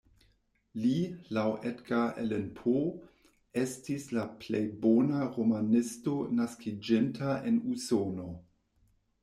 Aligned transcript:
Li 0.83 0.93
laŭ 1.37 1.43
Edgar 1.71 2.15
Allan 2.21 2.47
Poe 2.61 2.81
estis 3.65 4.09
la 4.19 4.25
plej 4.45 4.63
bona 4.87 5.23
romanisto 5.37 6.17
naskiĝinta 6.41 7.39
en 7.53 7.65
Usono. 7.77 8.31